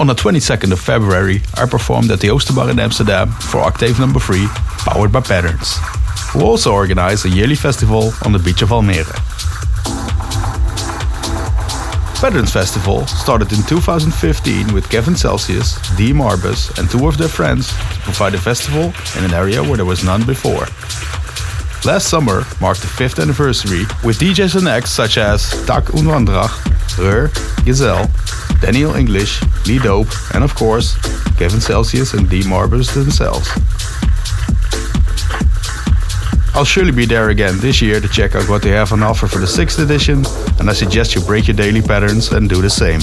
On 0.00 0.06
the 0.06 0.14
22nd 0.14 0.72
of 0.72 0.80
February, 0.80 1.42
I 1.58 1.66
performed 1.66 2.10
at 2.10 2.20
the 2.20 2.28
Oosterbar 2.28 2.70
in 2.70 2.80
Amsterdam 2.80 3.32
for 3.32 3.60
Octave 3.60 4.00
number 4.00 4.18
3, 4.18 4.46
powered 4.78 5.12
by 5.12 5.20
Patterns, 5.20 5.76
who 6.32 6.40
also 6.40 6.72
organize 6.72 7.26
a 7.26 7.28
yearly 7.28 7.54
festival 7.54 8.10
on 8.24 8.32
the 8.32 8.38
beach 8.38 8.62
of 8.62 8.70
Almere. 8.70 9.04
Patterns 12.18 12.50
Festival 12.50 13.06
started 13.08 13.52
in 13.52 13.62
2015 13.64 14.72
with 14.72 14.88
Kevin 14.88 15.14
Celsius, 15.14 15.76
D. 15.98 16.14
Marbus, 16.14 16.78
and 16.78 16.90
two 16.90 17.06
of 17.06 17.18
their 17.18 17.28
friends 17.28 17.68
to 17.68 18.00
provide 18.00 18.34
a 18.34 18.38
festival 18.38 18.94
in 19.18 19.24
an 19.26 19.34
area 19.34 19.62
where 19.62 19.76
there 19.76 19.84
was 19.84 20.02
none 20.02 20.24
before. 20.24 20.64
Last 21.84 22.08
summer 22.08 22.44
marked 22.58 22.80
the 22.80 22.88
fifth 22.88 23.18
anniversary 23.18 23.84
with 24.02 24.18
DJs 24.18 24.56
and 24.56 24.66
acts 24.66 24.92
such 24.92 25.18
as 25.18 25.50
Tak 25.66 25.84
Unwandrach, 25.92 26.52
Rur, 26.96 27.30
Gazelle, 27.66 28.08
Daniel 28.60 28.94
English, 28.94 29.40
Lee 29.66 29.78
Dope, 29.78 30.08
and 30.34 30.44
of 30.44 30.54
course, 30.54 30.96
Kevin 31.36 31.60
Celsius 31.60 32.14
and 32.14 32.28
D. 32.28 32.42
Marbus 32.42 32.92
themselves. 32.92 33.48
I'll 36.54 36.64
surely 36.64 36.92
be 36.92 37.06
there 37.06 37.30
again 37.30 37.58
this 37.58 37.80
year 37.80 38.00
to 38.00 38.08
check 38.08 38.34
out 38.34 38.48
what 38.48 38.62
they 38.62 38.70
have 38.70 38.92
on 38.92 39.02
offer 39.02 39.26
for 39.26 39.38
the 39.38 39.46
6th 39.46 39.82
edition, 39.82 40.24
and 40.58 40.68
I 40.68 40.74
suggest 40.74 41.14
you 41.14 41.20
break 41.22 41.46
your 41.48 41.56
daily 41.56 41.80
patterns 41.80 42.32
and 42.32 42.48
do 42.48 42.60
the 42.60 42.68
same. 42.68 43.00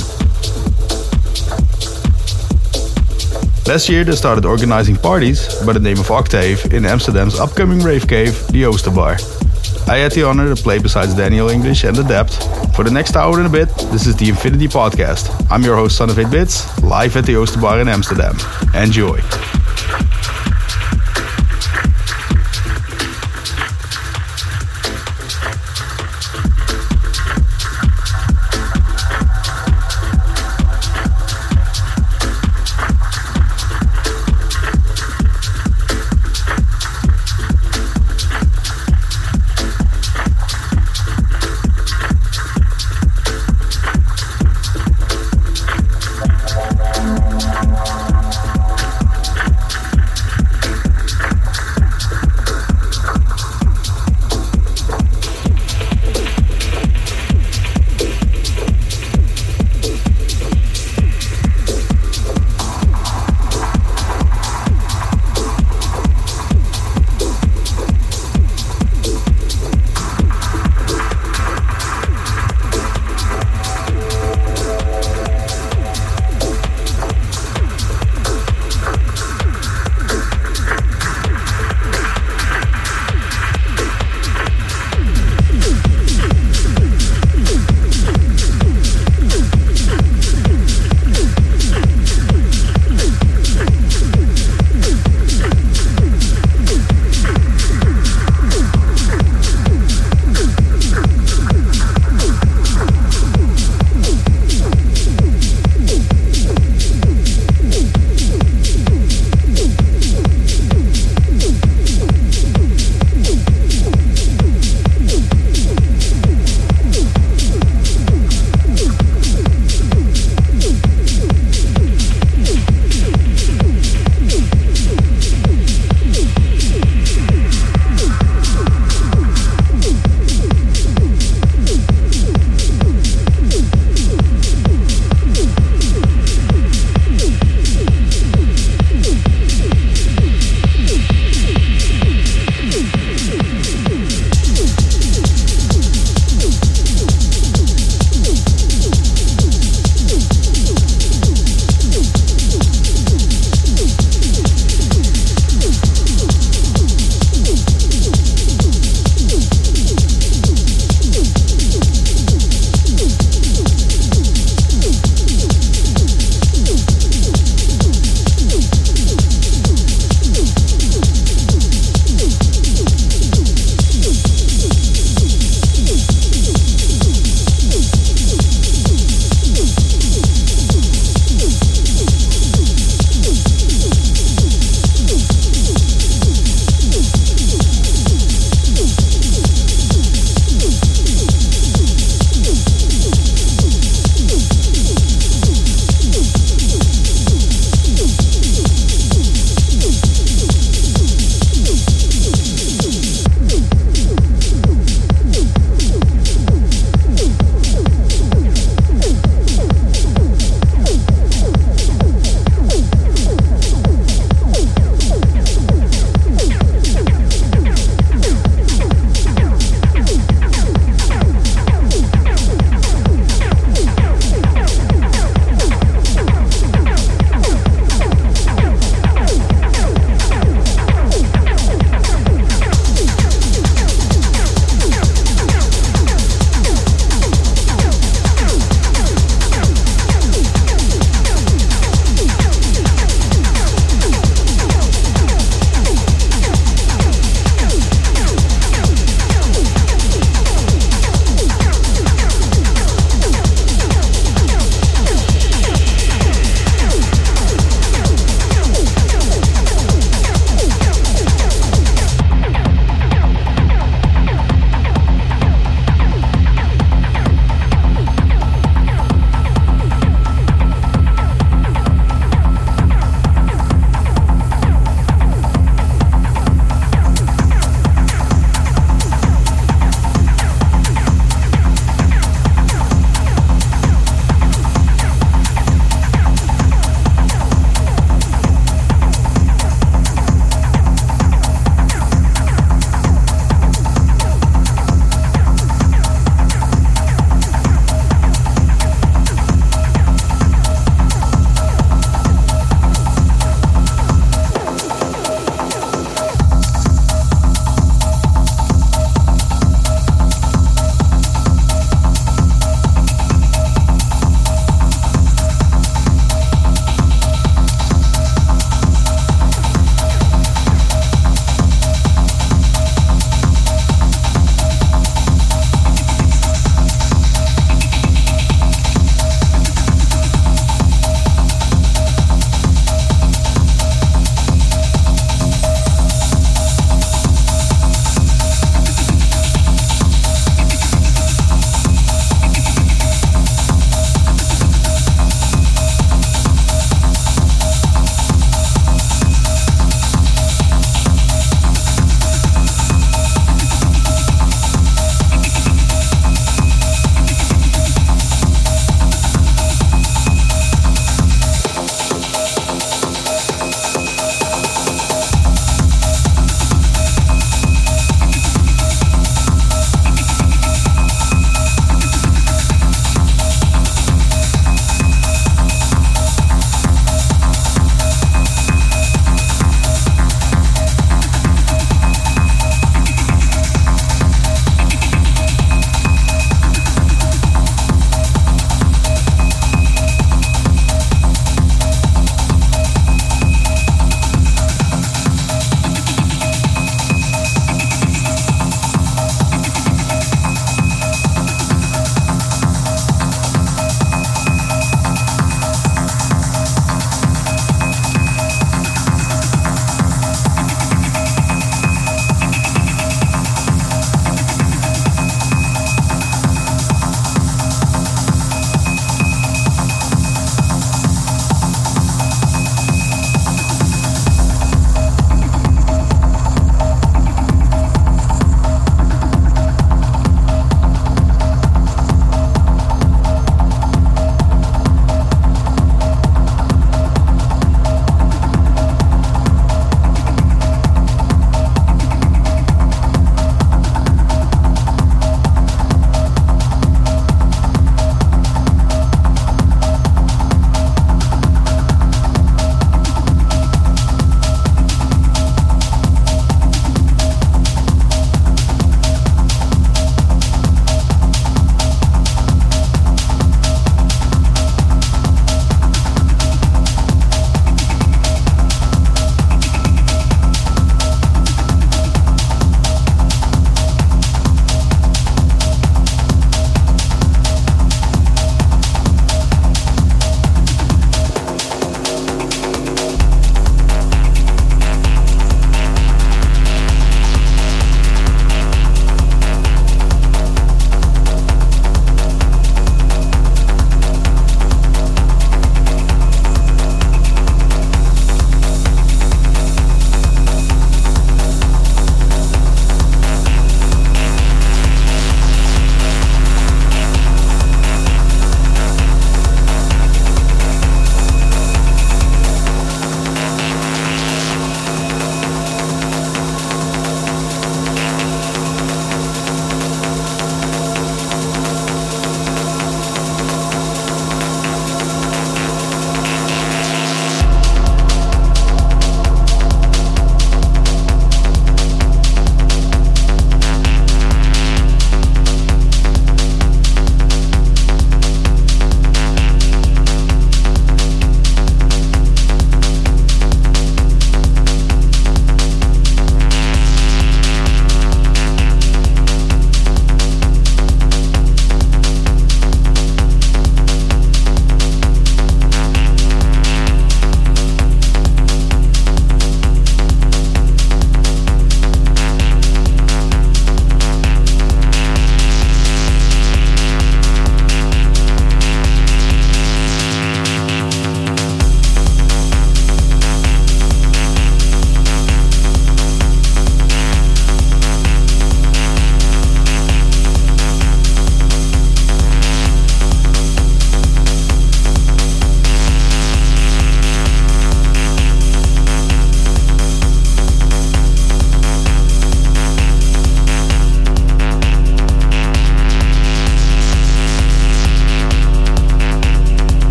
Last 3.65 3.89
year 3.89 4.03
they 4.03 4.15
started 4.15 4.45
organizing 4.45 4.95
parties 4.95 5.55
by 5.65 5.73
the 5.73 5.79
name 5.79 5.99
of 5.99 6.12
Octave 6.12 6.73
in 6.73 6.85
Amsterdam's 6.85 7.39
upcoming 7.39 7.79
rave 7.79 8.07
cave, 8.07 8.48
the 8.48 8.63
Oosterbar. 8.63 9.37
I 9.90 10.00
had 10.00 10.12
the 10.12 10.23
honor 10.23 10.54
to 10.54 10.62
play 10.62 10.80
besides 10.80 11.14
Daniel 11.16 11.50
English 11.50 11.86
and 11.86 11.98
Adept. 11.98 12.34
For 12.76 12.84
the 12.84 12.91
next 12.91 13.16
hour 13.16 13.38
and 13.38 13.48
a 13.48 13.50
bit, 13.50 13.70
this 13.90 14.05
is 14.05 14.18
the 14.18 14.27
Infinity 14.27 14.68
Podcast. 14.68 15.50
I'm 15.50 15.63
your 15.63 15.77
host, 15.77 15.96
Son 15.96 16.10
of 16.10 16.20
8 16.20 16.30
Bits, 16.30 16.84
live 16.84 17.16
at 17.16 17.26
the 17.26 17.34
Oosterbar 17.34 17.82
in 17.82 17.88
Amsterdam. 17.88 18.35
Enjoy. 18.74 19.21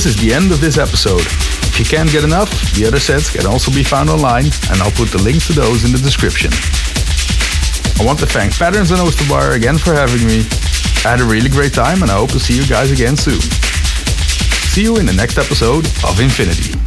This 0.00 0.16
is 0.16 0.26
the 0.26 0.32
end 0.32 0.50
of 0.50 0.62
this 0.62 0.78
episode. 0.78 1.20
If 1.20 1.78
you 1.78 1.84
can't 1.84 2.10
get 2.10 2.24
enough, 2.24 2.48
the 2.72 2.86
other 2.86 2.98
sets 2.98 3.28
can 3.28 3.44
also 3.44 3.70
be 3.70 3.84
found 3.84 4.08
online, 4.08 4.46
and 4.72 4.80
I'll 4.80 4.90
put 4.92 5.10
the 5.10 5.20
links 5.20 5.48
to 5.48 5.52
those 5.52 5.84
in 5.84 5.92
the 5.92 5.98
description. 5.98 6.48
I 8.00 8.06
want 8.06 8.18
to 8.20 8.26
thank 8.26 8.56
Patterns 8.56 8.92
and 8.92 9.00
Osterbar 9.00 9.56
again 9.56 9.76
for 9.76 9.92
having 9.92 10.26
me. 10.26 10.48
I 11.04 11.12
had 11.12 11.20
a 11.20 11.24
really 11.28 11.50
great 11.50 11.74
time, 11.74 12.00
and 12.00 12.10
I 12.10 12.16
hope 12.16 12.30
to 12.30 12.40
see 12.40 12.56
you 12.56 12.64
guys 12.64 12.90
again 12.90 13.14
soon. 13.14 13.42
See 14.72 14.80
you 14.80 14.96
in 14.96 15.04
the 15.04 15.12
next 15.12 15.36
episode 15.36 15.84
of 16.08 16.18
Infinity. 16.18 16.79